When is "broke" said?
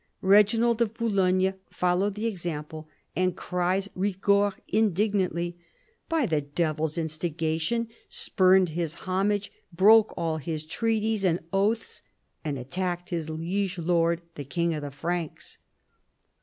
9.71-10.11